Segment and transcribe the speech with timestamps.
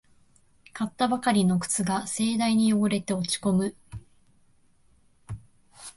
[0.73, 3.75] 買ったばかりの靴が盛大に汚れて落ちこむ